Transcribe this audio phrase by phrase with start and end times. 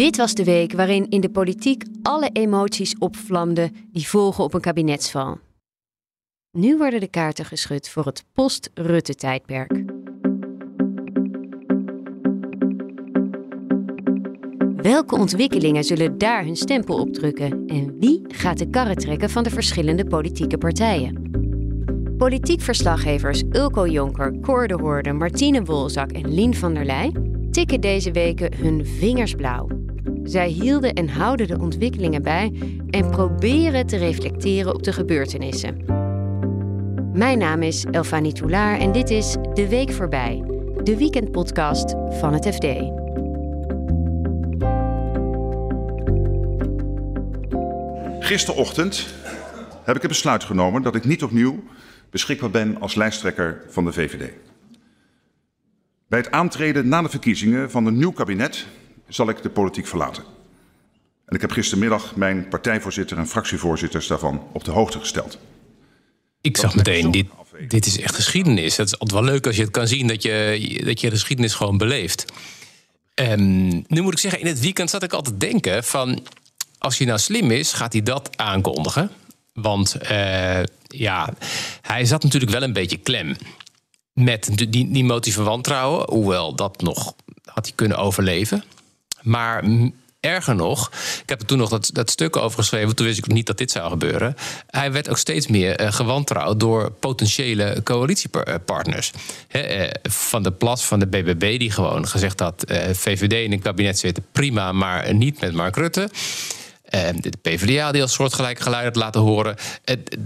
[0.00, 4.60] Dit was de week waarin in de politiek alle emoties opvlamden die volgen op een
[4.60, 5.38] kabinetsval.
[6.50, 9.82] Nu worden de kaarten geschud voor het post-Rutte-tijdperk.
[14.76, 19.42] Welke ontwikkelingen zullen daar hun stempel op drukken en wie gaat de karren trekken van
[19.42, 21.30] de verschillende politieke partijen?
[22.16, 24.68] Politiek verslaggevers Ulko Jonker, Cor
[25.02, 27.12] de Martine Wolzak en Lien van der Leij
[27.50, 29.79] tikken deze weken hun vingers blauw.
[30.30, 32.52] Zij hielden en houden de ontwikkelingen bij
[32.90, 35.84] en proberen te reflecteren op de gebeurtenissen.
[37.12, 40.44] Mijn naam is Elfanie Toulaar en dit is De Week Voorbij,
[40.82, 42.66] de weekendpodcast van het FD.
[48.24, 49.06] Gisterochtend
[49.84, 51.62] heb ik het besluit genomen dat ik niet opnieuw
[52.10, 54.32] beschikbaar ben als lijsttrekker van de VVD.
[56.08, 58.66] Bij het aantreden na de verkiezingen van een nieuw kabinet
[59.10, 60.24] zal ik de politiek verlaten.
[61.26, 65.38] En ik heb gistermiddag mijn partijvoorzitter en fractievoorzitters daarvan op de hoogte gesteld.
[66.40, 67.26] Ik zag meteen, dit,
[67.68, 68.76] dit is echt geschiedenis.
[68.76, 71.14] Het is altijd wel leuk als je het kan zien dat je, dat je de
[71.14, 72.24] geschiedenis gewoon beleeft.
[73.14, 76.26] Um, nu moet ik zeggen, in het weekend zat ik altijd te denken van...
[76.78, 79.10] als hij nou slim is, gaat hij dat aankondigen.
[79.52, 81.34] Want uh, ja,
[81.82, 83.36] hij zat natuurlijk wel een beetje klem
[84.12, 86.10] met die, die motie van wantrouwen.
[86.10, 87.14] Hoewel dat nog
[87.44, 88.64] had hij kunnen overleven.
[89.22, 89.64] Maar
[90.20, 90.90] erger nog,
[91.22, 92.96] ik heb er toen nog dat, dat stuk over geschreven.
[92.96, 94.36] Toen wist ik niet dat dit zou gebeuren.
[94.66, 99.12] Hij werd ook steeds meer uh, gewantrouwd door potentiële coalitiepartners.
[99.52, 103.62] uh, van de Plas van de BBB, die gewoon gezegd had: uh, VVD in een
[103.62, 106.10] kabinet zitten prima, maar niet met Mark Rutte.
[107.14, 109.56] de PvdA die als soortgelijke geluid had laten horen.
[109.84, 110.16] Het,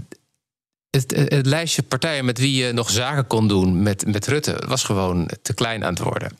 [0.89, 4.83] het, het, lijstje partijen met wie je nog zaken kon doen met, met Rutte was
[4.83, 6.31] gewoon te klein aan het worden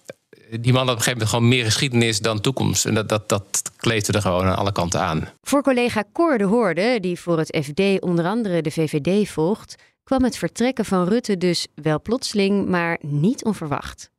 [0.60, 2.86] die man had op een gegeven moment gewoon meer geschiedenis dan toekomst.
[2.86, 5.30] En dat, dat, dat kleefde er gewoon aan alle kanten aan.
[5.42, 10.24] Voor collega Cor de Hoorde, die voor het FD onder andere de VVD volgt, kwam
[10.24, 14.10] het vertrekken van Rutte dus wel plotseling, maar niet onverwacht.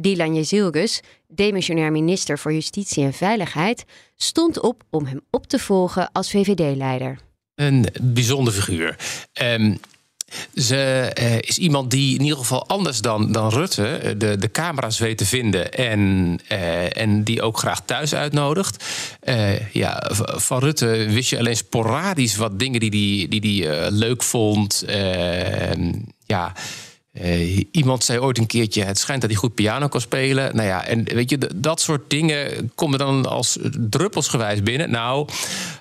[0.00, 3.84] Dylan Jezilgus, demissionair minister voor Justitie en Veiligheid,
[4.16, 7.18] stond op om hem op te volgen als VVD-leider.
[7.54, 8.96] Een bijzonder figuur.
[9.42, 9.78] Um,
[10.54, 14.50] ze uh, is iemand die in ieder geval anders dan, dan Rutte eh, de, de
[14.50, 16.00] camera's weet te vinden en,
[16.52, 18.84] uh, en die ook graag thuis uitnodigt.
[19.72, 24.22] Ja, van Rutte wist je alleen sporadisch wat dingen die hij die, die, die, leuk
[24.22, 24.84] vond.
[26.26, 26.52] ja.
[27.22, 30.56] Uh, iemand zei ooit een keertje: het schijnt dat hij goed piano kan spelen.
[30.56, 33.58] Nou ja, en weet je, dat soort dingen komen dan als
[33.90, 34.90] druppelsgewijs binnen.
[34.90, 35.28] Nou,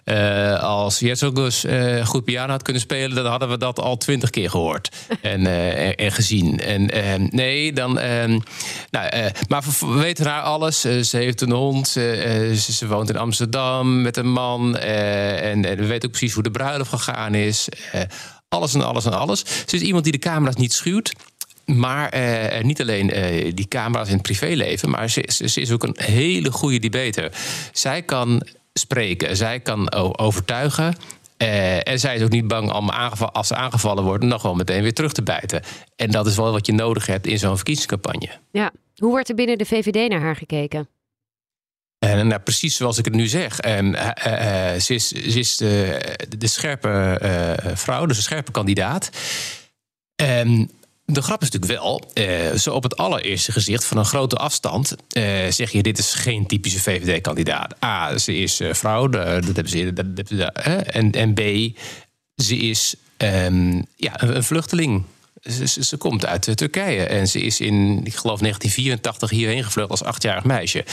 [0.05, 3.97] uh, als Jetsogus uh, eh, goed piano had kunnen spelen, dan hadden we dat al
[3.97, 4.89] twintig keer gehoord
[5.21, 6.59] en, en, en, gezien.
[6.59, 7.93] En nee, dan.
[7.93, 10.81] nou, maar we weten haar alles.
[10.81, 14.77] ze heeft een hond, ze, ze, woont in Amsterdam met een man.
[14.77, 17.69] En, en, we weten ook precies hoe de bruiloft gegaan is.
[18.53, 19.43] Alles en alles en alles.
[19.65, 21.13] Ze is iemand die de camera's niet schuwt.
[21.65, 25.21] Maar eh, niet alleen eh, die camera's in het privéleven, maar ze,
[25.61, 27.31] is ook een hele goede debater.
[27.71, 30.95] Zij kan spreken, zij kan overtuigen.
[31.83, 34.93] En zij is ook niet bang om als ze aangevallen worden, nog wel meteen weer
[34.93, 35.63] terug te bijten.
[35.95, 38.29] En dat is wel wat je nodig hebt in zo'n verkiezingscampagne.
[38.51, 40.87] Ja, hoe wordt er binnen de VVD naar haar gekeken?
[42.09, 43.59] En nou, precies zoals ik het nu zeg.
[43.59, 45.99] En, uh, uh, ze is, de,
[46.37, 47.19] de scherpe
[47.73, 49.09] vrouw, dus een scherpe kandidaat.
[50.15, 50.71] En
[51.05, 52.11] de grap is natuurlijk wel,
[52.57, 54.95] zo op het allereerste gezicht van een grote afstand
[55.49, 57.83] zeg je: dit is geen typische VVD-kandidaat.
[57.83, 60.51] A, ze is vrouw, dat hebben ze, dat,
[61.11, 61.39] en, B,
[62.35, 65.03] ze is um, ja, een, vluchteling.
[65.41, 69.89] Ze, ze, ze, komt uit Turkije en ze is in, ik geloof, 1984 hierheen gevlucht
[69.89, 70.85] als achtjarig meisje.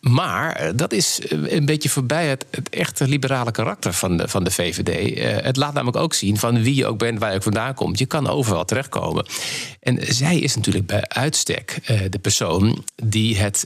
[0.00, 4.44] Maar eh, dat is eh, een beetje voorbij het, echte liberale karakter van de, van
[4.44, 5.18] de VVD.
[5.18, 7.74] Eh, het laat namelijk ook zien van wie je ook bent, waar je ook vandaan
[7.74, 7.98] komt.
[7.98, 9.26] Je kan overal terechtkomen.
[9.80, 11.78] En zij is natuurlijk bij uitstek
[12.10, 13.64] de persoon die het.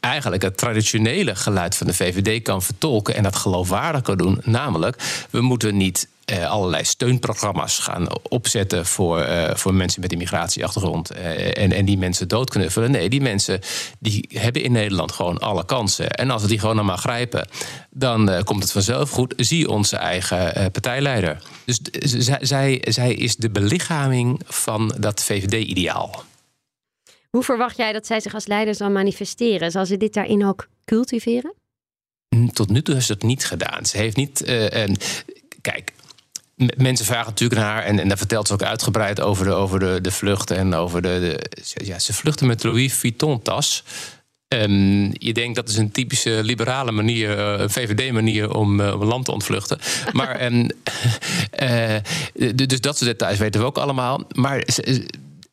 [0.00, 4.40] Eigenlijk het traditionele geluid van de VVD kan vertolken en dat geloofwaardig kan doen.
[4.44, 10.18] Namelijk, we moeten niet uh, allerlei steunprogramma's gaan opzetten voor, uh, voor mensen met een
[10.18, 11.12] migratieachtergrond.
[11.12, 12.90] Uh, en, en die mensen doodknuffelen.
[12.90, 13.60] Nee, die mensen
[13.98, 16.10] die hebben in Nederland gewoon alle kansen.
[16.10, 17.48] En als we die gewoon allemaal grijpen,
[17.90, 19.34] dan komt het vanzelf goed.
[19.36, 21.42] Zie onze eigen partijleider.
[21.64, 26.24] Dus zij, zij, zij is de belichaming van dat VVD-ideaal.
[27.30, 29.70] Hoe verwacht jij dat zij zich als leider zal manifesteren?
[29.70, 31.54] Zal ze dit daarin ook cultiveren?
[32.52, 33.86] Tot nu toe heeft ze het niet gedaan.
[33.86, 34.42] Ze heeft niet.
[35.60, 35.92] Kijk,
[36.76, 39.78] mensen vragen natuurlijk naar haar, en, en daar vertelt ze ook uitgebreid over de, over
[39.78, 43.84] de, de vlucht en over de, de ja, ze vluchten met Louis Vuitton-tas.
[44.54, 49.04] Um, je denkt dat is een typische liberale manier, eh, een VVD-manier om, uh, om
[49.04, 49.78] land te ontvluchten.
[50.12, 50.70] Maar, um,
[51.62, 51.96] uh,
[52.54, 54.22] dus dat soort details weten we ook allemaal.
[54.32, 54.64] Maar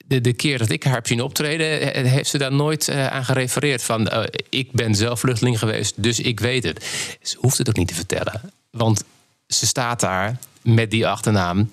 [0.05, 3.83] de, de keer dat ik haar heb zien optreden, heeft ze daar nooit aan gerefereerd.
[3.83, 4.09] Van
[4.49, 6.85] ik ben zelf vluchteling geweest, dus ik weet het.
[7.21, 8.41] Ze hoeft het ook niet te vertellen.
[8.71, 9.03] Want
[9.47, 11.69] ze staat daar met die achternaam.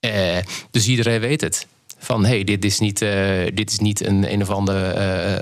[0.00, 0.36] Uh,
[0.70, 1.66] dus iedereen weet het.
[1.98, 3.10] Van hé, hey, dit, is niet, uh,
[3.54, 4.94] dit is niet een een of andere.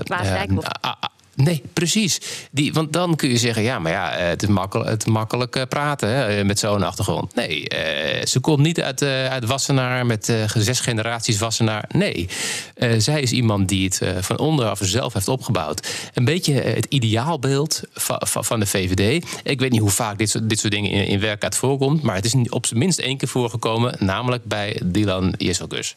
[0.05, 0.99] Uh,
[1.35, 2.21] Nee, precies.
[2.51, 5.63] Die, want dan kun je zeggen, ja, maar ja, het is makkelijk, het makkelijk eh,
[5.69, 7.35] praten hè, met zo'n achtergrond.
[7.35, 11.89] Nee, eh, ze komt niet uit, uh, uit Wassenaar met zes generaties Wassenaar.
[11.91, 12.29] Nee,
[12.97, 15.87] zij is iemand die het van onderaf zelf heeft opgebouwd.
[16.13, 19.25] Een beetje het ideaalbeeld van, de VVD.
[19.43, 22.25] Ik weet niet hoe vaak dit soort, dit soort dingen in, in voorkomt, maar het
[22.25, 25.95] is op zijn minst één keer voorgekomen, namelijk bij Dylan Jezelgus.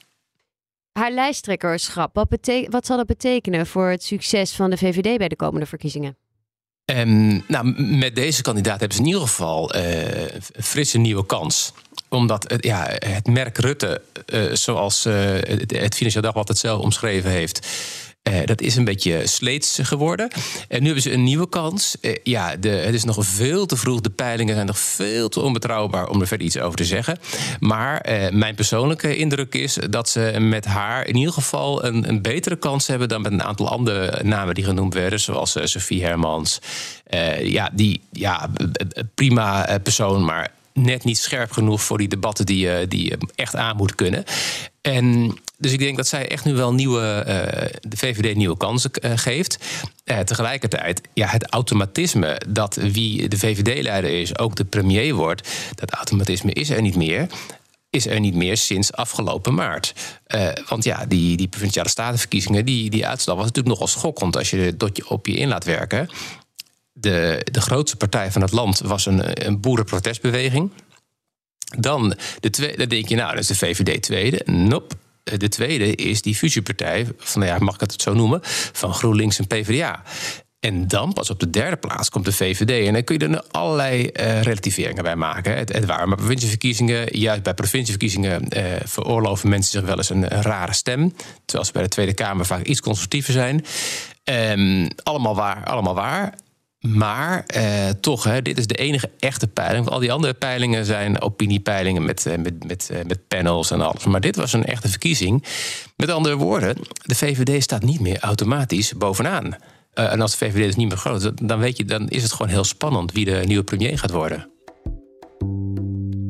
[0.98, 2.28] Haar lijsttrekkerschap, wat,
[2.68, 6.16] wat zal dat betekenen voor het succes van de VVD bij de komende verkiezingen?
[6.84, 11.72] Um, nou, met deze kandidaat hebben ze in ieder geval een frisse nieuwe kans
[12.08, 16.80] omdat het, ja, het merk Rutte, uh, zoals uh, het, het Financieel Dagblad het zelf
[16.80, 17.66] omschreven heeft,
[18.28, 20.28] uh, dat is een beetje sleets geworden.
[20.68, 21.96] En nu hebben ze een nieuwe kans.
[22.00, 24.00] Uh, ja, de, het is nog veel te vroeg.
[24.00, 27.18] De peilingen zijn nog veel te onbetrouwbaar om er verder iets over te zeggen.
[27.60, 32.22] Maar uh, mijn persoonlijke indruk is dat ze met haar in ieder geval een, een
[32.22, 36.58] betere kans hebben dan met een aantal andere namen die genoemd werden, zoals Sophie Hermans.
[37.42, 38.50] ja, die ja,
[39.14, 43.94] prima persoon, maar net niet scherp genoeg voor die debatten die, die echt aan moet
[43.94, 44.24] kunnen.
[44.80, 48.90] En dus ik denk dat zij echt nu wel nieuwe, uh, de VVD nieuwe kansen
[49.00, 49.58] uh, geeft.
[50.04, 55.90] Uh, tegelijkertijd, ja, het automatisme dat wie de VVD-leider is ook de premier wordt, dat
[55.90, 57.26] automatisme is er niet meer
[57.90, 59.94] is er niet meer sinds afgelopen maart.
[60.68, 64.76] Want ja, die, die provinciale statenverkiezingen, die, die uitslag was natuurlijk nogal schokkend als je
[64.76, 66.08] tot op je in laat werken.
[66.92, 70.70] De, de grootste partij van het land was een, een boerenprotestbeweging.
[71.78, 74.42] Dan, de tweede, dan denk je, nou, dat is de VVD tweede.
[74.44, 74.94] Nope.
[75.36, 78.40] De tweede is die fusiepartij, van, ja, mag ik het zo noemen,
[78.72, 80.02] van GroenLinks en PvdA.
[80.60, 82.86] En dan pas op de derde plaats komt de VVD.
[82.86, 85.56] En dan kun je er allerlei uh, relativeringen bij maken.
[85.56, 87.18] Het, het waren maar provincieverkiezingen.
[87.18, 91.14] Juist bij provincieverkiezingen uh, veroorloven mensen zich wel eens een, rare stem.
[91.44, 93.64] Terwijl ze bij de Tweede Kamer vaak iets constructiever zijn.
[94.24, 96.34] Um, allemaal waar, allemaal waar.
[96.80, 99.88] Maar eh, toch, hè, dit is de enige echte peiling.
[99.88, 104.04] Al die andere peilingen zijn opiniepeilingen met, eh, met, met, eh, met panels en alles.
[104.04, 105.44] Maar dit was een echte verkiezing.
[105.96, 109.44] Met andere woorden, de VVD staat niet meer automatisch bovenaan.
[109.94, 112.32] Uh, en als de VVD dus niet meer groot dan weet je, dan is het
[112.32, 114.50] gewoon heel spannend wie de nieuwe premier gaat worden.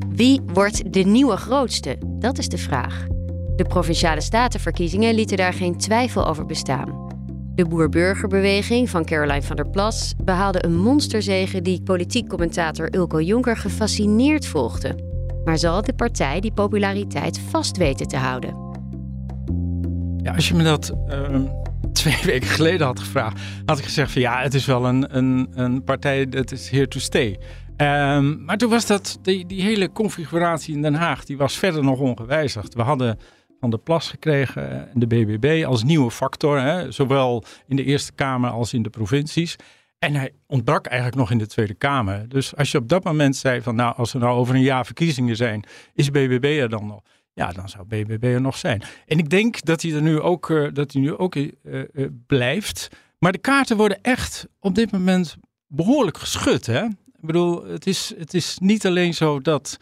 [0.09, 1.99] Wie wordt de nieuwe grootste?
[2.19, 3.07] Dat is de vraag.
[3.57, 7.08] De provinciale statenverkiezingen lieten daar geen twijfel over bestaan.
[7.59, 13.57] De boer-burgerbeweging van Caroline van der Plas behaalde een monsterzege die politiek commentator Ulko Jonker
[13.57, 14.95] gefascineerd volgde.
[15.45, 18.57] Maar zal de partij die populariteit vast weten te houden?
[20.23, 21.41] Ja, als je me dat uh,
[21.93, 25.49] twee weken geleden had gevraagd, had ik gezegd van ja, het is wel een, een,
[25.55, 27.39] een partij dat is here to stay.
[27.77, 31.85] Um, maar toen was dat, die, die hele configuratie in Den Haag, die was verder
[31.85, 32.75] nog ongewijzigd.
[32.75, 33.19] We hadden
[33.61, 38.13] van de Plas gekregen en de BBB als nieuwe factor, hè, zowel in de Eerste
[38.13, 39.57] Kamer als in de provincies.
[39.99, 42.29] En hij ontbrak eigenlijk nog in de Tweede Kamer.
[42.29, 44.87] Dus als je op dat moment zei van nou, als er nou over een jaar
[44.87, 47.01] verkiezingen zijn, is BBB er dan nog?
[47.33, 48.83] Ja, dan zou BBB er nog zijn.
[49.07, 52.07] En ik denk dat hij er nu ook, uh, dat hij nu ook uh, uh,
[52.27, 52.89] blijft.
[53.19, 55.37] Maar de kaarten worden echt op dit moment
[55.67, 56.67] behoorlijk geschud.
[56.67, 56.85] Hè?
[56.85, 59.79] Ik bedoel, het is, het is niet alleen zo dat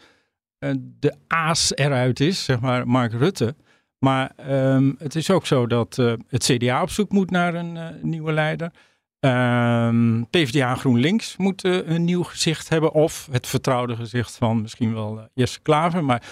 [0.99, 3.55] de aas eruit is, zeg maar Mark Rutte.
[3.99, 7.75] Maar um, het is ook zo dat uh, het CDA op zoek moet naar een
[7.75, 8.71] uh, nieuwe leider.
[9.19, 12.93] Um, PvdA GroenLinks moet uh, een nieuw gezicht hebben.
[12.93, 16.03] Of het vertrouwde gezicht van misschien wel Jesse Klaver.
[16.03, 16.23] Maar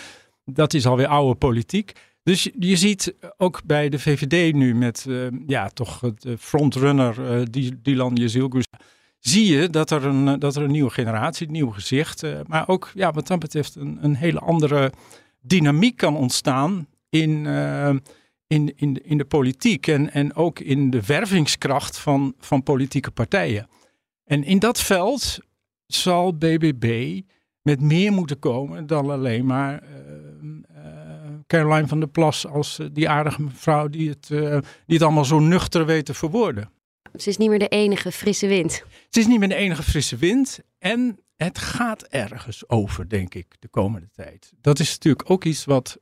[0.45, 1.91] dat is alweer oude politiek.
[2.24, 5.07] Dus je, ziet ook bij de VVD nu met
[5.48, 7.45] ja, toch de frontrunner
[7.81, 8.65] Dylan Jezilgus
[9.19, 12.91] zie je dat er een, dat er een nieuwe generatie, een nieuw gezicht, maar ook
[12.93, 14.91] ja, wat dat betreft een, een hele andere
[15.41, 16.88] dynamiek kan ontstaan
[17.19, 17.45] in,
[18.48, 23.12] in, in, de, in de politiek en, en ook in de wervingskracht van, van politieke
[23.12, 23.67] partijen.
[24.24, 25.38] En in dat veld
[25.88, 27.22] zal BBB
[27.62, 29.89] met meer moeten komen dan alleen maar uh,
[31.48, 35.39] Caroline van der Plas als uh, die aardige mevrouw die het, die het allemaal zo
[35.39, 36.69] nuchter weet te verwoorden.
[37.15, 38.84] Ze is niet meer de enige frisse wind.
[39.10, 43.55] Ze is niet meer de enige frisse wind en het gaat ergens over, denk ik,
[43.60, 44.53] de komende tijd.
[44.62, 45.98] Dat is natuurlijk ook iets wat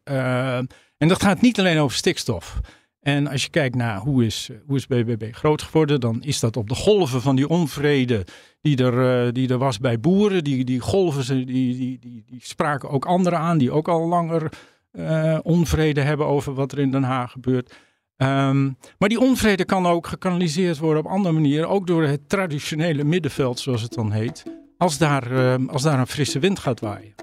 [0.97, 2.59] en dat gaat niet alleen over stikstof.
[3.03, 6.57] En als je kijkt naar hoe is, hoe is BBB groot geworden, dan is dat
[6.57, 8.25] op de golven van die onvrede
[8.62, 10.43] die er, uh, die er was bij boeren.
[10.43, 14.51] Die, die golven die, die, die, die spraken ook anderen aan die ook al langer
[14.91, 17.75] uh, onvrede hebben over wat er in Den Haag gebeurt.
[18.17, 23.03] Um, maar die onvrede kan ook gekanaliseerd worden op andere manieren, ook door het traditionele
[23.03, 24.43] middenveld, zoals het dan heet,
[24.77, 27.13] als daar, uh, als daar een frisse wind gaat waaien.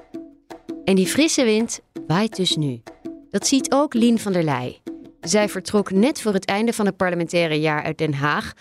[0.84, 2.82] En die frisse wind waait dus nu.
[3.30, 4.80] Dat ziet ook Lien van der Leij.
[5.20, 8.52] Zij vertrok net voor het einde van het parlementaire jaar uit Den Haag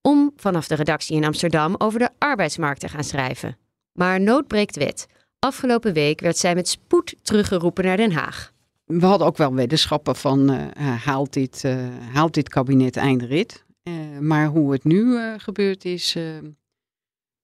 [0.00, 3.58] om vanaf de redactie in Amsterdam over de arbeidsmarkt te gaan schrijven.
[3.92, 5.06] Maar nood breekt wet.
[5.38, 8.52] Afgelopen week werd zij met spoed teruggeroepen naar Den Haag.
[8.84, 10.66] We hadden ook wel wetenschappen van uh,
[11.04, 13.64] haalt, dit, uh, haalt dit kabinet eindrit.
[13.82, 16.16] Uh, maar hoe het nu gebeurd is,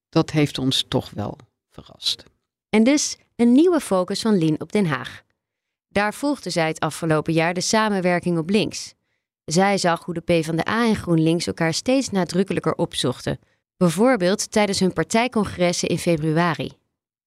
[0.09, 1.39] dat heeft ons toch wel
[1.71, 2.25] verrast.
[2.71, 5.27] En dus een nieuwe focus van Lien op Den Haag.
[5.89, 8.95] Daar volgde zij het afgelopen jaar de samenwerking op links.
[9.45, 13.39] Zij zag hoe de PvdA en GroenLinks elkaar steeds nadrukkelijker opzochten.
[13.77, 16.73] Bijvoorbeeld tijdens hun partijcongressen in februari.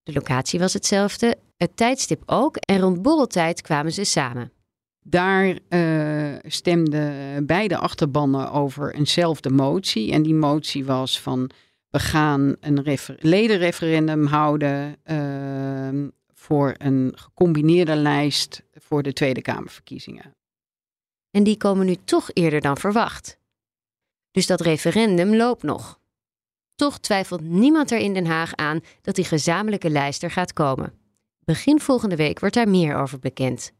[0.04, 4.52] De locatie was hetzelfde, het tijdstip ook en rond borreltijd kwamen ze samen.
[5.04, 10.12] Daar uh, stemden beide achterbannen over eenzelfde motie.
[10.12, 11.50] En die motie was van
[11.90, 16.10] we gaan een ledenreferendum houden uh,
[16.42, 20.36] voor een gecombineerde lijst voor de Tweede Kamerverkiezingen.
[21.32, 23.38] En die komen nu toch eerder dan verwacht.
[24.32, 26.00] Dus dat referendum loopt nog.
[26.76, 30.94] Toch twijfelt niemand er in Den Haag aan dat die gezamenlijke lijst er gaat komen.
[31.40, 33.72] Begin volgende week wordt daar meer over bekend.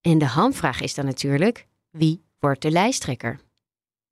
[0.00, 3.40] En de hamvraag is dan natuurlijk: wie wordt de lijsttrekker?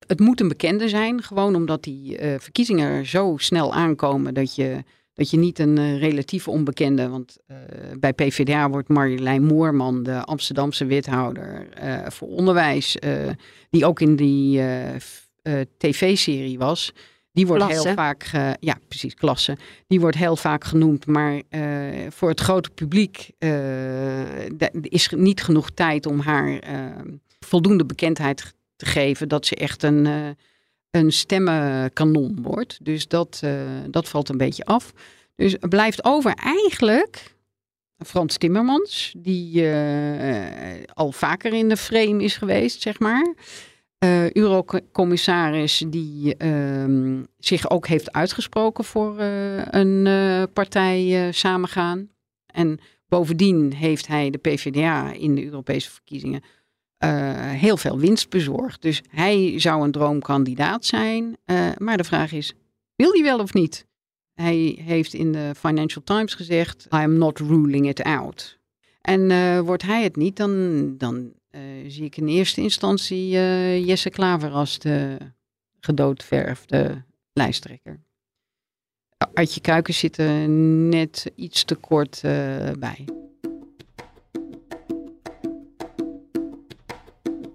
[0.07, 4.85] Het moet een bekende zijn, gewoon omdat die uh, verkiezingen zo snel aankomen dat je
[5.17, 7.57] dat je niet een uh, relatief onbekende, want uh,
[7.99, 12.97] bij PvdA wordt Marjolein Moorman, de Amsterdamse wethouder uh, voor onderwijs,
[13.71, 14.63] die ook in die
[15.79, 16.93] tv-serie was.
[17.33, 17.87] Die wordt klasse.
[17.87, 18.31] heel vaak,
[18.61, 19.57] ja precies, klasse.
[19.87, 21.43] Die wordt heel vaak genoemd, maar
[22.09, 23.31] voor het grote publiek
[24.81, 26.59] is niet genoeg tijd om haar
[27.41, 30.37] voldoende bekendheid te geven dat ze echt een
[30.97, 32.85] een stemmenkanon wordt.
[32.85, 33.51] Dus dat, uh,
[33.91, 34.93] dat valt een beetje af.
[35.35, 37.35] Dus er blijft over eigenlijk
[37.99, 43.35] Frans Timmermans, die uh, al vaker in de frame is geweest, zeg maar.
[44.05, 49.21] Uh, Eurocommissaris die uh, zich ook heeft uitgesproken voor
[49.71, 50.09] een
[50.53, 52.09] partij samengaan.
[52.47, 56.43] En bovendien heeft hij de PvdA in de Europese verkiezingen
[57.05, 58.83] uh, heel veel winst bezorgd.
[58.83, 61.37] Dus hij zou een droomkandidaat zijn.
[61.47, 62.53] Uh, maar de vraag is,
[62.95, 63.87] wil hij wel of niet?
[64.35, 68.59] Hij heeft in de Financial Times gezegd, I am not ruling it out.
[69.01, 71.33] En uh, wordt hij het niet, dan, dan
[71.87, 73.29] zie ik in eerste instantie
[73.85, 75.17] Jesse Klaver als de
[75.81, 78.01] gedoodverfde lijsttrekker.
[79.35, 82.21] Artje Kuikens zit er net iets te kort
[82.79, 83.05] bij.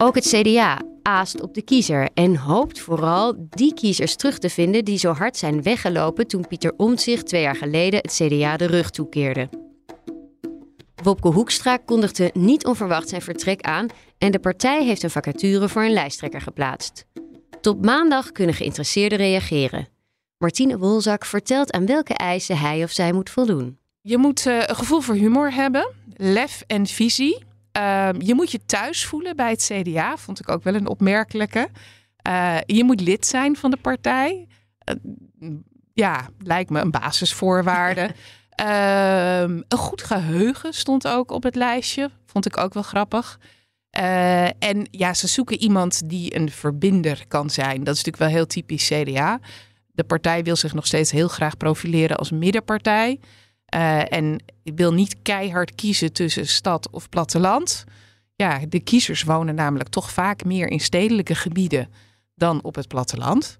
[0.03, 4.85] Ook het CDA aast op de kiezer en hoopt vooral die kiezers terug te vinden
[4.85, 8.89] die zo hard zijn weggelopen toen Pieter Omtzigt twee jaar geleden het CDA de rug
[8.89, 9.49] toekeerde.
[11.03, 15.83] Wopke Hoekstra kondigde niet onverwacht zijn vertrek aan en de partij heeft een vacature voor
[15.83, 17.05] een lijsttrekker geplaatst.
[17.61, 19.87] Tot maandag kunnen geïnteresseerden reageren.
[20.37, 23.77] Martine Wolzak vertelt aan welke eisen hij of zij moet voldoen.
[24.01, 27.49] Je moet uh, een gevoel voor humor hebben, lef en visie.
[27.77, 31.69] Uh, je moet je thuis voelen bij het CDA, vond ik ook wel een opmerkelijke.
[32.27, 34.47] Uh, je moet lid zijn van de partij.
[35.39, 35.49] Uh,
[35.93, 38.09] ja, lijkt me een basisvoorwaarde.
[38.51, 42.09] Ehm, een goed geheugen stond ook op het lijstje.
[42.25, 43.39] Vond ik ook wel grappig.
[43.89, 47.83] Eh, en ja, ze zoeken iemand die een verbinder kan zijn.
[47.83, 49.39] Dat is natuurlijk wel heel typisch CDA.
[49.91, 53.19] De partij wil zich nog steeds heel graag profileren als middenpartij.
[53.75, 57.83] Uh, en wil niet keihard kiezen tussen stad of platteland.
[58.35, 61.89] Ja, de kiezers wonen namelijk toch vaak meer in stedelijke gebieden
[62.35, 63.57] dan op het platteland.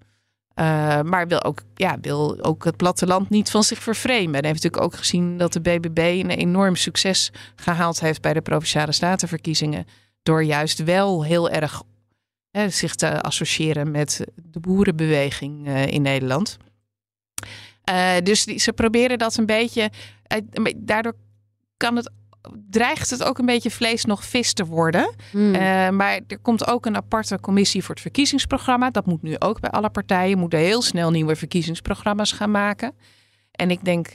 [0.56, 4.42] Uh, maar wil ook, ja, wil ook het platteland niet van zich vervreemden.
[4.42, 8.42] En heeft natuurlijk ook gezien dat de BBB een enorm succes gehaald heeft bij de
[8.42, 9.86] provinciale statenverkiezingen.
[10.24, 11.84] Door juist wel heel erg
[12.52, 16.58] hè, zich te associëren met de boerenbeweging in Nederland.
[17.90, 19.90] Uh, dus die, ze proberen dat een beetje.
[20.76, 21.16] daardoor
[21.78, 22.12] kan het
[22.70, 25.14] dreigt het ook een beetje vlees nog vis te worden.
[25.32, 25.56] Hmm.
[25.56, 28.90] Uh, maar er komt ook een aparte commissie voor het verkiezingsprogramma.
[28.90, 30.38] Dat moet nu ook bij alle partijen.
[30.38, 32.94] Moeten heel snel nieuwe verkiezingsprogramma's gaan maken.
[33.52, 34.08] En ik denk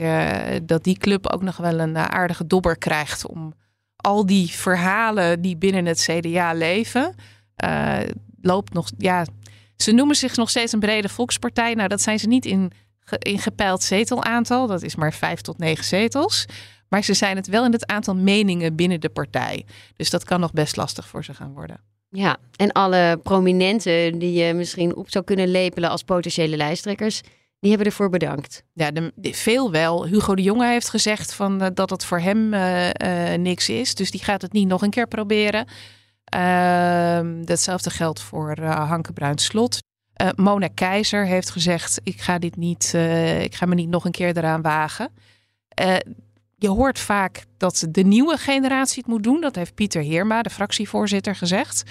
[0.69, 3.55] dat die club ook nog wel een aardige dobber krijgt om
[3.97, 7.15] al die verhalen die binnen het CDA leven.
[8.41, 8.91] Loopt nog.
[8.99, 9.27] Ja,
[9.77, 11.75] ze noemen zich nog steeds een brede volkspartij.
[11.75, 12.73] Nou, dat zijn ze niet in,
[13.19, 14.67] in gepeild zetelaantal.
[14.67, 16.47] Dat is maar vijf tot negen zetels.
[16.89, 19.65] Maar ze zijn het wel in het aantal meningen binnen de partij.
[19.97, 21.81] Dus dat kan nog best lastig voor ze gaan worden.
[22.09, 27.21] Ja, en alle prominenten die je misschien op zou kunnen lepelen als potentiële lijsttrekkers,
[27.61, 28.63] die hebben ervoor bedankt.
[28.73, 30.07] Ja, de, veel wel.
[30.07, 33.95] Hugo de Jonge heeft gezegd van, uh, dat het voor hem uh, uh, niks is.
[33.95, 35.67] Dus die gaat het niet nog een keer proberen.
[36.25, 39.79] Ehm, datzelfde geldt voor Hanke Bruin Slot.
[40.37, 42.93] Mona Keizer heeft gezegd: ik ga dit niet,
[43.41, 45.11] ik ga me niet nog een keer eraan wagen
[46.59, 49.41] je hoort vaak dat de nieuwe generatie het moet doen.
[49.41, 51.83] Dat heeft Pieter Heerma, de fractievoorzitter, gezegd.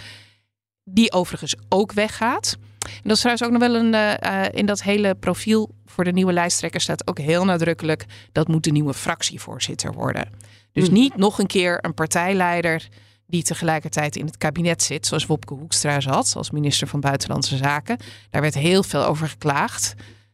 [0.83, 2.57] Die overigens ook weggaat.
[2.79, 3.93] En dat is trouwens ook nog wel een.
[3.93, 8.05] Uh, in dat hele profiel voor de nieuwe lijsttrekker staat ook heel nadrukkelijk.
[8.31, 10.29] Dat moet de nieuwe fractievoorzitter worden.
[10.71, 10.93] Dus hmm.
[10.93, 12.87] niet nog een keer een partijleider
[13.27, 17.97] die tegelijkertijd in het kabinet zit, zoals Wopke Hoekstra zat, als minister van Buitenlandse Zaken.
[18.29, 19.93] Daar werd heel veel over geklaagd.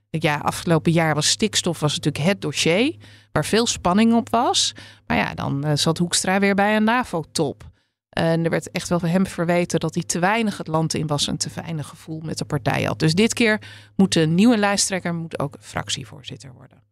[0.09, 2.95] Ja, afgelopen jaar was stikstof was natuurlijk het dossier
[3.31, 4.73] waar veel spanning op was.
[5.07, 7.69] Maar ja, dan uh, zat Hoekstra weer bij een NAVO-top.
[8.09, 11.07] En er werd echt wel van hem verweten dat hij te weinig het land in
[11.07, 12.99] was en te weinig gevoel met de partij had.
[12.99, 13.61] Dus dit keer
[13.95, 16.83] moet de nieuwe lijsttrekker moet ook fractievoorzitter worden.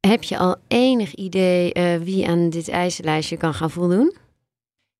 [0.00, 4.16] Heb je al enig idee uh, wie aan dit eisenlijstje kan gaan voldoen?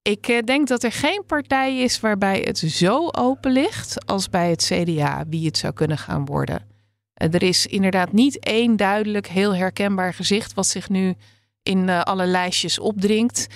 [0.03, 4.51] Ik uh, denk dat er geen partij is waarbij het zo open ligt als bij
[4.51, 6.67] het CDA wie het zou kunnen gaan worden.
[7.15, 11.15] Eh, er is inderdaad niet één duidelijk, heel herkenbaar gezicht wat zich nu
[11.63, 13.47] in uh, alle lijstjes opdringt.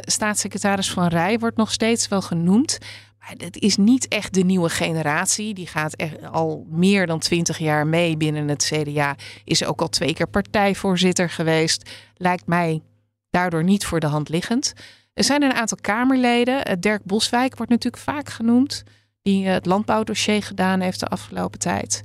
[0.00, 2.78] Staatssecretaris Van Rij wordt nog steeds wel genoemd.
[3.18, 5.54] Maar het is niet echt de nieuwe generatie.
[5.54, 9.16] Die gaat echt al meer dan twintig jaar mee binnen het CDA.
[9.44, 11.90] Is ook al twee keer partijvoorzitter geweest.
[12.16, 12.82] Lijkt mij
[13.30, 14.72] daardoor niet voor de hand liggend.
[15.14, 16.80] Er zijn een aantal Kamerleden.
[16.80, 18.82] Dirk Boswijk wordt natuurlijk vaak genoemd.
[19.22, 22.02] Die het landbouwdossier gedaan heeft de afgelopen tijd.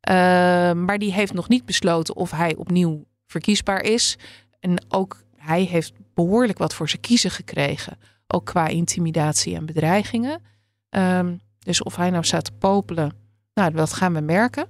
[0.00, 4.16] Ehm, maar die heeft nog niet besloten of hij opnieuw verkiesbaar is.
[4.60, 7.98] En ook hij heeft behoorlijk wat voor zijn kiezen gekregen.
[8.26, 10.42] Ook qua intimidatie en bedreigingen.
[10.90, 13.12] Um, dus of hij nou staat te popelen,
[13.54, 14.66] nou, dat gaan we merken.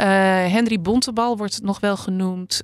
[0.00, 0.06] Uh,
[0.52, 2.62] Henry Bontebal wordt nog wel genoemd.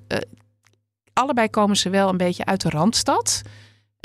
[1.13, 3.43] Allebei komen ze wel een beetje uit de randstad.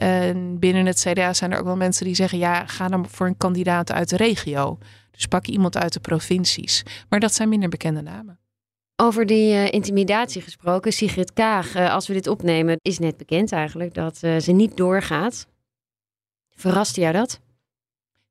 [0.02, 3.28] En binnen het CDA zijn er ook wel mensen die zeggen: ja, ga dan voor
[3.28, 4.78] een kandidaat uit de regio.
[5.12, 6.84] Dus pak iemand uit de provincies.
[7.10, 8.40] Maar dat zijn minder bekende namen.
[8.96, 13.52] Over die uh, intimidatie gesproken, Sigrid Kaag, uh, als we dit opnemen, is net bekend
[13.52, 15.48] eigenlijk dat uh, ze niet doorgaat.
[16.56, 17.40] Verrast jou dat?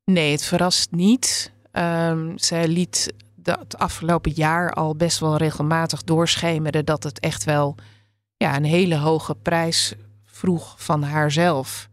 [0.05, 1.53] Nee, het verrast niet.
[1.73, 7.75] Um, zij liet het afgelopen jaar al best wel regelmatig doorschemeren dat het echt wel
[8.37, 9.95] ja, een hele hoge prijs
[10.41, 11.89] vroeg van haarzelf.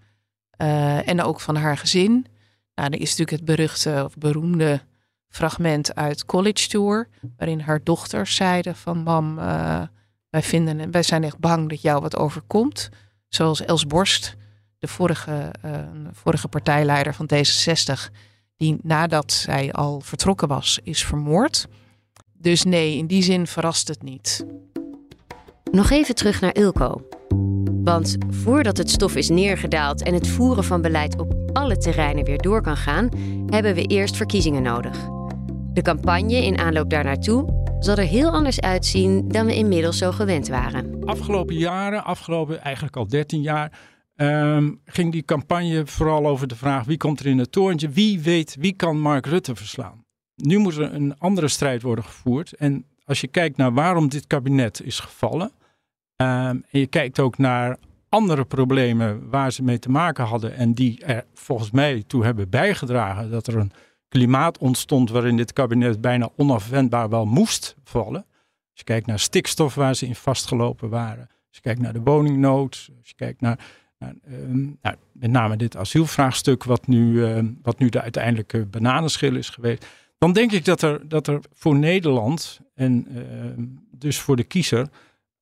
[1.06, 2.26] en ook van haar gezin.
[2.76, 4.82] Nou, er is natuurlijk het beruchte of beroemde
[5.30, 7.08] fragment uit College Tour,
[7.38, 9.82] waarin haar dochters zeiden van mam, uh,
[10.30, 12.90] wij, vinden, wij zijn echt bang dat jou wat overkomt.
[13.28, 14.36] Zoals Els Borst,
[14.80, 15.72] de vorige, uh,
[16.12, 18.12] vorige partijleider van D66,
[18.56, 21.68] die nadat zij al vertrokken was, is vermoord.
[22.34, 24.46] Dus nee, in die zin verrast het niet.
[25.72, 27.08] Nog even terug naar Ilko.
[27.88, 32.38] Want voordat het stof is neergedaald en het voeren van beleid op alle terreinen weer
[32.38, 33.10] door kan gaan,
[33.46, 35.10] hebben we eerst verkiezingen nodig.
[35.74, 40.48] De campagne in aanloop daarnaartoe zal er heel anders uitzien dan we inmiddels zo gewend
[40.48, 41.06] waren.
[41.06, 43.80] Afgelopen jaren, afgelopen eigenlijk al 13 jaar,
[44.16, 48.20] ehm, ging die campagne vooral over de vraag wie komt er in het torentje, wie
[48.20, 50.06] weet wie kan Mark Rutte verslaan.
[50.36, 52.54] Nu moet er een andere strijd worden gevoerd.
[52.54, 55.52] En als je kijkt naar waarom dit kabinet is gevallen,
[56.18, 57.78] en je kijkt ook naar
[58.10, 62.50] andere problemen waar ze mee te maken hadden en die er volgens mij toe hebben
[62.50, 63.72] bijgedragen dat er een
[64.10, 68.26] klimaat ontstond waarin dit kabinet bijna onafwendbaar wel moest vallen.
[68.72, 72.02] Als je kijkt naar stikstof waar ze in vastgelopen waren, als je kijkt naar de
[72.02, 73.60] woningnood, als je kijkt naar,
[74.00, 74.80] naar um,
[75.12, 79.86] met name dit asielvraagstuk wat nu, uh, wat nu de uiteindelijke bananenschil is geweest.
[80.18, 83.08] dan denk ik dat er, dat er voor Nederland en
[83.92, 84.90] dus voor de kiezer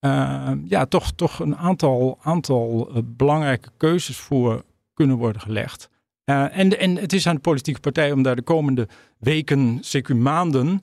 [0.06, 4.63] uh, ja, toch, toch een aantal, aantal uh, belangrijke keuzes voor
[4.94, 5.89] kunnen worden gelegd.
[6.24, 8.88] en, en het is aan de politieke partij om daar de komende
[9.18, 10.82] weken, zeker maanden,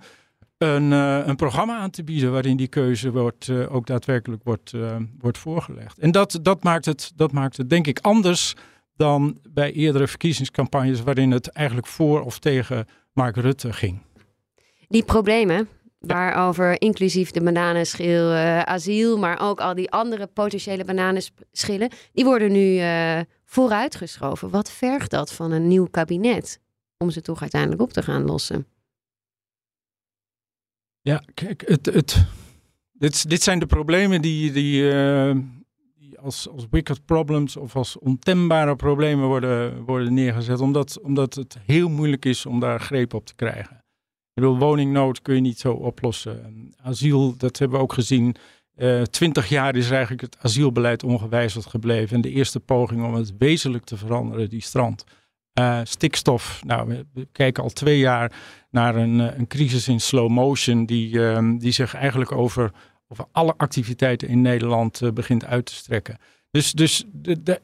[0.58, 4.72] een, een programma aan te bieden waarin die keuze wordt, ook daadwerkelijk wordt,
[5.18, 5.98] wordt voorgelegd.
[5.98, 8.54] En dat, dat, maakt het, dat maakt het denk ik anders
[8.96, 13.98] dan bij eerdere verkiezingscampagnes waarin het eigenlijk voor of tegen Mark Rutte ging.
[14.88, 15.68] Die problemen,
[16.06, 22.52] waarover inclusief de bananenschil, uh, asiel, maar ook al die andere potentiële bananenschillen, die worden
[22.52, 24.50] nu uh, vooruitgeschoven.
[24.50, 26.60] Wat vergt dat van een nieuw kabinet
[26.98, 28.66] om ze toch uiteindelijk op te gaan lossen?
[31.00, 32.26] Ja, kijk, het, het,
[32.92, 35.36] dit, dit zijn de problemen die, die, uh,
[35.94, 41.56] die als, als wicked problems of als ontembare problemen worden, worden neergezet, omdat, omdat het
[41.66, 43.81] heel moeilijk is om daar greep op te krijgen.
[44.34, 46.72] Ik bedoel, woningnood kun je niet zo oplossen.
[46.82, 48.36] Asiel, dat hebben we ook gezien.
[48.76, 52.16] Uh, twintig jaar is eigenlijk het asielbeleid ongewijzigd gebleven.
[52.16, 55.04] En de eerste poging om het wezenlijk te veranderen, die strand.
[55.58, 58.32] Uh, stikstof, nou, we kijken al twee jaar
[58.70, 62.72] naar een, eh, een crisis in slow motion, die, uh, die zich eigenlijk over,
[63.08, 66.18] over alle activiteiten in Nederland begint uit te strekken.
[66.50, 67.04] Dus, dus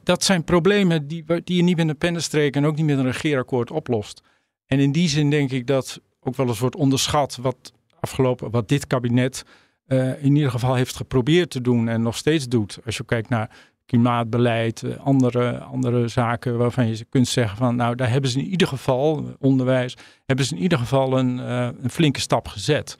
[0.03, 3.05] dat zijn problemen die, die je niet met een pennenstreek en ook niet met een
[3.05, 4.21] regeerakkoord oplost.
[4.65, 8.67] En in die zin denk ik dat ook wel eens wordt onderschat wat afgelopen, wat
[8.69, 9.45] dit kabinet
[9.87, 12.79] uh, in ieder geval heeft geprobeerd te doen en nog steeds doet.
[12.85, 13.49] Als je kijkt naar
[13.85, 18.45] klimaatbeleid, uh, andere, andere zaken waarvan je kunt zeggen van nou daar hebben ze in
[18.45, 22.97] ieder geval, onderwijs, hebben ze in ieder geval een, uh, een flinke stap gezet.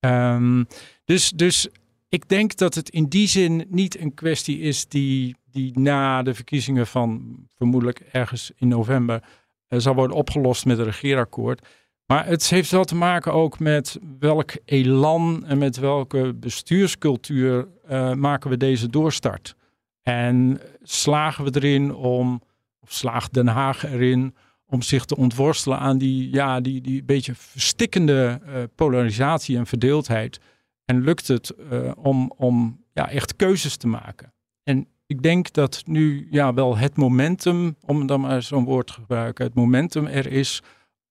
[0.00, 0.66] Um,
[1.04, 1.68] dus, dus
[2.08, 6.34] ik denk dat het in die zin niet een kwestie is die, die na de
[6.34, 9.22] verkiezingen van vermoedelijk ergens in november
[9.68, 11.66] zal worden opgelost met een regeerakkoord.
[12.12, 18.12] Maar het heeft wel te maken ook met welk elan en met welke bestuurscultuur uh,
[18.12, 19.56] maken we deze doorstart.
[20.02, 22.42] En slagen we erin om,
[22.80, 24.34] of slaagt Den Haag erin
[24.66, 30.40] om zich te ontworstelen aan die, ja, die, die beetje verstikkende uh, polarisatie en verdeeldheid.
[30.84, 34.32] En lukt het uh, om, om ja, echt keuzes te maken.
[34.62, 38.92] En ik denk dat nu ja, wel het momentum, om dan maar zo'n woord te
[38.92, 40.62] gebruiken, het momentum er is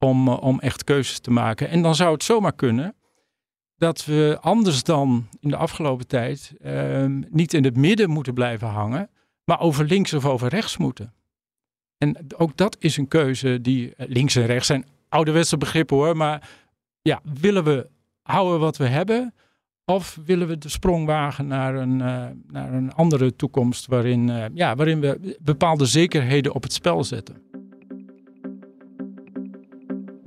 [0.04, 1.70] om, eh, om echt keuzes te maken.
[1.70, 2.96] En dan zou het zomaar kunnen
[3.76, 8.68] dat we anders dan in de afgelopen tijd uh, niet in het midden moeten blijven
[8.68, 9.10] hangen,
[9.44, 11.14] maar over links of over rechts moeten.
[11.98, 16.18] En ook dat is een keuze die eh, links en rechts zijn ouderwetse begrippen hoor,
[16.18, 16.50] maar
[17.02, 17.90] ja, willen we
[18.22, 19.34] houden wat we hebben?
[19.86, 24.76] Of willen we de sprong wagen naar een, uh, naar een andere toekomst waarin, ja,
[24.76, 27.51] waarin we bepaalde zekerheden op het spel zetten?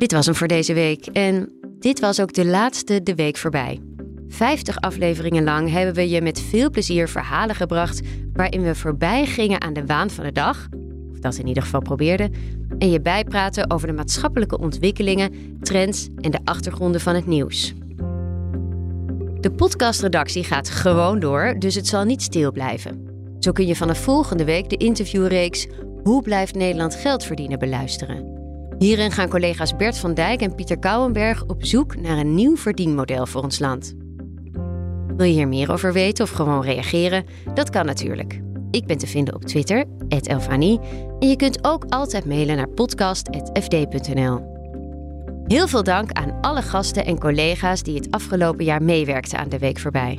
[0.05, 3.81] Dit was hem voor deze week en dit was ook de laatste De Week voorbij.
[4.29, 8.01] 50 afleveringen lang hebben we je met veel plezier verhalen gebracht
[8.33, 10.69] waarin we voorbij gingen aan de waan van de dag,
[11.13, 12.33] of dat in ieder geval probeerden,
[12.79, 17.75] en je bijpraten over de maatschappelijke ontwikkelingen, trends en de achtergronden van het nieuws.
[19.41, 23.09] De podcastredactie gaat gewoon door, dus het zal niet stil blijven.
[23.39, 25.67] Zo kun je vanaf volgende week de interviewreeks
[26.03, 28.34] Hoe blijft Nederland geld verdienen beluisteren.
[28.85, 33.27] Hierin gaan collega's Bert van Dijk en Pieter Kouwenberg op zoek naar een nieuw verdienmodel
[33.27, 33.95] voor ons land.
[35.17, 37.25] Wil je hier meer over weten of gewoon reageren?
[37.55, 38.41] Dat kan natuurlijk.
[38.71, 40.81] Ik ben te vinden op Twitter, Elfanie,
[41.19, 44.41] en je kunt ook altijd mailen naar podcast.fd.nl.
[45.47, 49.59] Heel veel dank aan alle gasten en collega's die het afgelopen jaar meewerkten aan de
[49.59, 50.19] week voorbij.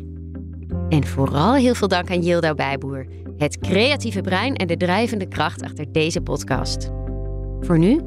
[0.90, 3.06] En vooral heel veel dank aan Yildo Bijboer,
[3.38, 6.90] het creatieve brein en de drijvende kracht achter deze podcast.
[7.60, 8.00] Voor nu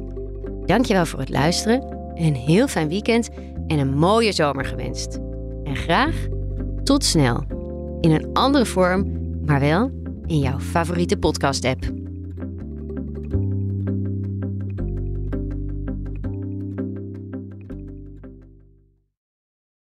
[0.69, 1.97] Dankjewel voor het luisteren.
[2.13, 3.29] Een heel fijn weekend
[3.67, 5.19] en een mooie zomer gewenst.
[5.63, 6.27] En graag
[6.83, 7.43] tot snel.
[8.01, 9.11] In een andere vorm,
[9.45, 9.91] maar wel
[10.25, 11.98] in jouw favoriete podcast-app.